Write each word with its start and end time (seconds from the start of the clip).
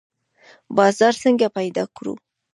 بازار 0.77 1.13
څنګه 1.23 1.47
پیدا 1.57 1.83
کړو؟ 1.95 2.13